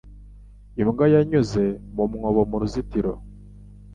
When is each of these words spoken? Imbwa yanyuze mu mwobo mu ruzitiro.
Imbwa 0.81 1.05
yanyuze 1.13 1.63
mu 1.95 2.03
mwobo 2.11 2.41
mu 2.49 2.57
ruzitiro. 2.61 3.11